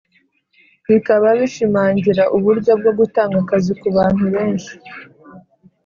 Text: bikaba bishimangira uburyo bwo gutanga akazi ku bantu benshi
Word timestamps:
bikaba 0.89 1.27
bishimangira 1.39 2.23
uburyo 2.37 2.71
bwo 2.79 2.91
gutanga 2.99 3.35
akazi 3.43 3.71
ku 3.81 3.87
bantu 3.97 4.25
benshi 4.33 4.73